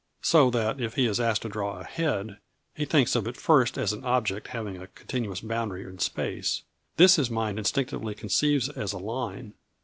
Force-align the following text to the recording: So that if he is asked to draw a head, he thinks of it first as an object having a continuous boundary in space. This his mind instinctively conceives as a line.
So 0.23 0.49
that 0.49 0.81
if 0.81 0.95
he 0.95 1.05
is 1.05 1.19
asked 1.19 1.43
to 1.43 1.49
draw 1.49 1.77
a 1.77 1.83
head, 1.83 2.39
he 2.73 2.85
thinks 2.85 3.15
of 3.15 3.27
it 3.27 3.37
first 3.37 3.77
as 3.77 3.93
an 3.93 4.03
object 4.03 4.47
having 4.47 4.77
a 4.81 4.87
continuous 4.87 5.41
boundary 5.41 5.83
in 5.83 5.99
space. 5.99 6.63
This 6.97 7.17
his 7.17 7.29
mind 7.29 7.59
instinctively 7.59 8.15
conceives 8.15 8.67
as 8.67 8.93
a 8.93 8.97
line. 8.97 9.53